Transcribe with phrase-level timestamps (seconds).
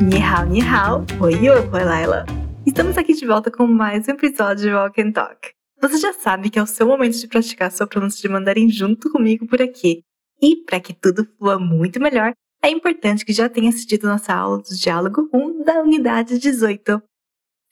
[0.00, 2.26] 你好，你好，我又回来了。
[2.66, 5.50] Estamos aqui de volta com mais um episódio de Walk and Talk.
[5.80, 9.10] Você já sabe que é o seu momento de praticar sua pronúncia de mandarim junto
[9.10, 10.02] comigo por aqui.
[10.40, 12.32] E para que tudo flua muito melhor,
[12.62, 17.02] é importante que já tenha assistido nossa aula do Diálogo 1 da unidade 18.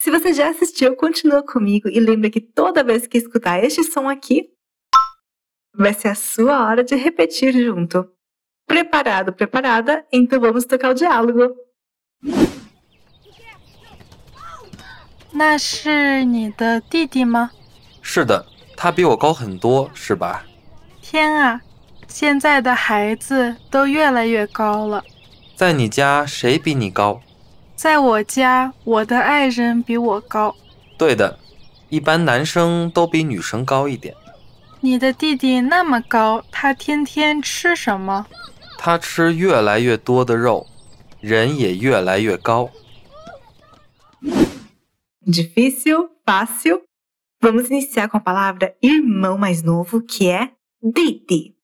[0.00, 4.08] Se você já assistiu, continua comigo e lembra que toda vez que escutar este som
[4.08, 4.50] aqui,
[5.74, 8.10] vai ser a sua hora de repetir junto.
[8.67, 10.03] Preparado, preparada?
[10.11, 11.55] Então vamos tocar o diálogo.
[15.31, 17.51] 那是你的弟弟吗？
[18.01, 20.43] 是的，他比我高很多，是吧？
[21.01, 21.61] 天啊，
[22.07, 25.03] 现在的孩子都越来越高了。
[25.55, 27.21] 在你家谁比你高？
[27.75, 30.55] 在我家，我的爱人比我高。
[30.97, 31.37] 对的，
[31.89, 34.15] 一般男生都比女生高一点。
[34.79, 38.25] 你的弟弟那么高，他天天吃什么？
[38.84, 40.66] 他吃越来越多的肉，
[41.20, 42.70] 人也越来越高。
[45.22, 46.82] Difícil, fácil.
[47.40, 51.56] Vamos iniciar com a palavra irmão mais novo, que é Didi.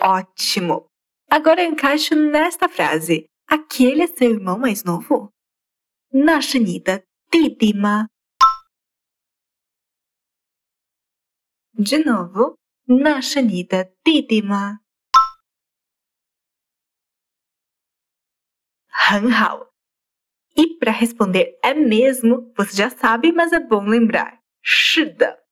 [0.00, 0.86] Ótimo!
[1.30, 3.26] Agora eu encaixo nesta frase.
[3.48, 5.32] Aquele é seu irmão mais novo?
[6.10, 8.08] 那是你的弟弟吗?
[11.74, 12.56] De novo.
[12.84, 14.80] 那是你的弟弟吗？
[18.88, 19.72] 很好。
[20.54, 24.40] E para responder é mesmo, você já sabe, mas é bom lembrar.
[24.62, 25.44] 是的。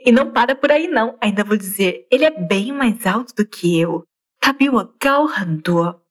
[0.00, 3.46] E não para por aí não, ainda vou dizer, ele é bem mais alto do
[3.46, 4.06] que eu.
[4.40, 6.04] 他比我高很多。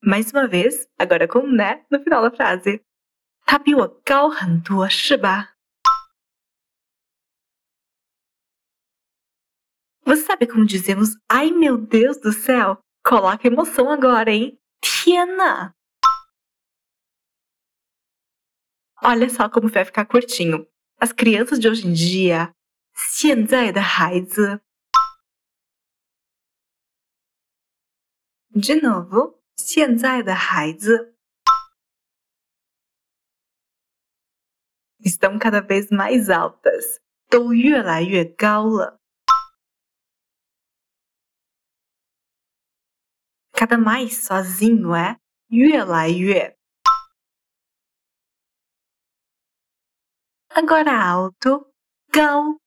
[0.00, 2.82] Mais uma vez, agora com né no final da frase.
[3.44, 5.54] 他比我高很多，是吧？
[10.04, 12.82] Você sabe como dizemos ai meu Deus do céu?
[13.04, 14.58] Coloca emoção agora, hein?
[14.80, 15.74] Tiena!
[19.02, 20.66] Olha só como vai ficar curtinho.
[20.98, 22.54] As crianças de hoje em dia,
[22.94, 24.60] 现在的孩子
[28.50, 31.11] De novo, 现在的孩子
[35.04, 37.00] estão cada vez mais altas.
[37.28, 38.98] 都越来越高了。
[43.52, 45.18] Cada mais sozinho é
[45.48, 46.56] 越来越。
[50.50, 51.72] Agora alto,
[52.10, 52.58] 高。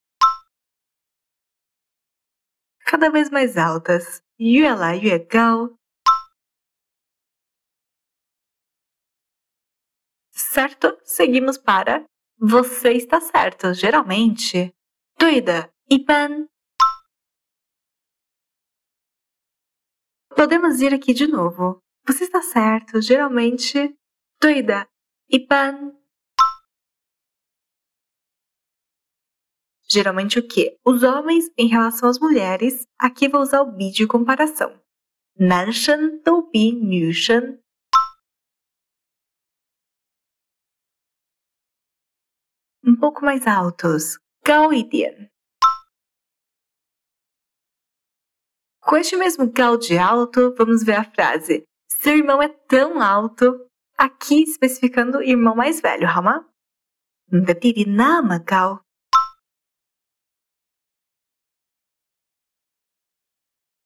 [2.86, 5.78] Cada vez mais altas, 越来越高。
[10.34, 11.00] Certo?
[11.04, 12.06] Seguimos para
[12.40, 14.74] você está certo, geralmente.
[15.18, 16.50] 对的，一般。
[20.36, 21.84] Podemos ir aqui de novo.
[22.08, 23.96] Você está certo, geralmente.
[24.40, 24.88] 对的，
[25.30, 25.96] 一般。
[29.88, 30.80] Geralmente o que?
[30.86, 32.88] Os homens em relação às mulheres.
[32.98, 34.82] Aqui vou usar o bi de comparação.
[35.38, 37.60] 男生都比女生
[42.86, 44.18] um pouco mais altos.
[44.44, 45.30] 高一点.
[48.80, 51.64] Com este mesmo gal de alto, vamos ver a frase.
[51.92, 53.68] Seu irmão é tão alto.
[53.98, 56.48] Aqui especificando irmão mais velho, 好吗?
[57.32, 58.84] 你的弟弟那么高.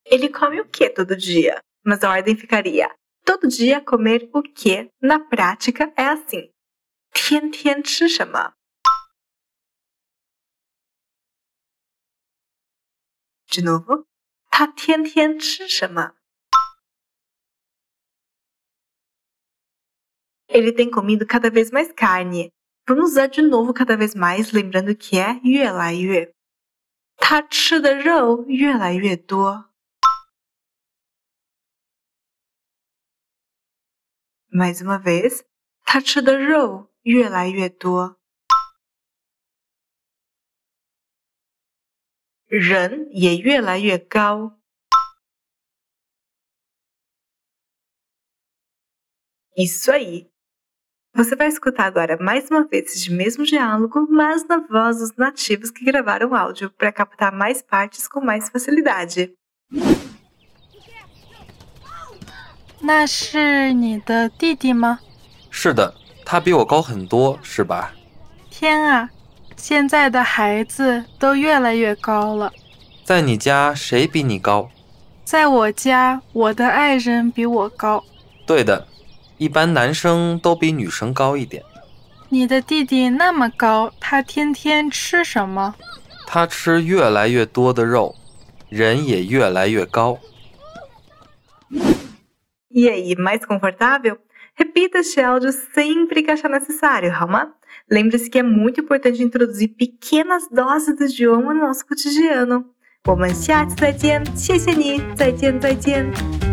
[0.06, 1.62] Ele come o que todo dia?
[1.84, 2.90] Mas a ordem ficaria:
[3.26, 4.90] todo dia comer o que?
[5.02, 6.52] Na prática é assim:
[7.14, 8.54] 天天吃什么?
[13.50, 14.06] De novo,
[14.50, 16.16] 他天天吃什么?
[20.48, 22.52] Ele tem comido cada vez mais carne.
[22.88, 26.34] Vamos usar de novo cada vez mais, lembrando que é 越来越。
[27.18, 29.70] 他吃的肉越来越多。
[34.50, 35.44] Mais uma vez,
[35.84, 38.18] 他吃的肉越来越多。
[42.50, 44.58] 人也越来越高。
[49.56, 50.30] Isso aí!
[51.14, 55.72] Você vai escutar agora mais uma vez este mesmo diálogo, mas na voz dos nativos
[55.72, 59.34] que gravaram o áudio para captar mais partes com mais facilidade.
[62.82, 65.00] 那是你的弟弟吗？
[65.50, 65.96] 是的，
[66.26, 67.94] 他比我高很多，是吧？
[68.52, 69.10] 天啊，
[69.61, 72.51] 现在的孩子都越来越高了。
[73.05, 74.71] 在你家谁比你高？
[75.23, 78.03] 在我家，我的爱人比我高。
[78.47, 78.87] 对的，
[79.37, 81.63] 一般男生都比女生高一点。
[82.31, 85.75] 你的弟弟那么高，他天天吃什么？
[86.27, 88.15] 他吃越来越多的肉，
[88.71, 90.19] 人也越来越高。
[92.71, 94.17] E aí, mais confortável?
[94.57, 97.53] Repita este áudio sempre que achar necessário, Rama.
[97.90, 102.66] Lembre-se que é muito importante introduzir pequenas doses do idioma no nosso cotidiano.
[103.08, 106.49] 我们下次再见，谢谢你，再见再见。